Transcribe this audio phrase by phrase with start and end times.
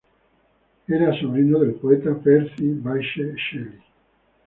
[0.87, 3.83] Era sobrino del poeta Percy Bysshe Shelley.